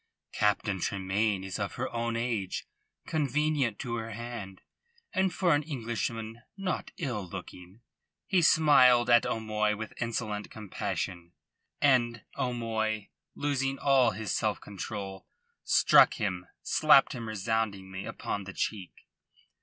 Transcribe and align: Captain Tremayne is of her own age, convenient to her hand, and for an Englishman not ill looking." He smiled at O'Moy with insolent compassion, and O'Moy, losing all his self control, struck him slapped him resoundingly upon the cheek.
Captain 0.33 0.79
Tremayne 0.79 1.43
is 1.43 1.59
of 1.59 1.75
her 1.75 1.87
own 1.93 2.15
age, 2.15 2.65
convenient 3.05 3.77
to 3.77 3.97
her 3.97 4.09
hand, 4.13 4.61
and 5.13 5.31
for 5.31 5.53
an 5.53 5.61
Englishman 5.61 6.41
not 6.57 6.89
ill 6.97 7.23
looking." 7.27 7.81
He 8.25 8.41
smiled 8.41 9.11
at 9.11 9.27
O'Moy 9.27 9.75
with 9.75 9.93
insolent 10.01 10.49
compassion, 10.49 11.33
and 11.79 12.23
O'Moy, 12.35 13.09
losing 13.35 13.77
all 13.77 14.09
his 14.09 14.31
self 14.31 14.59
control, 14.59 15.27
struck 15.63 16.15
him 16.15 16.47
slapped 16.63 17.13
him 17.13 17.27
resoundingly 17.27 18.03
upon 18.05 18.45
the 18.45 18.53
cheek. 18.53 19.05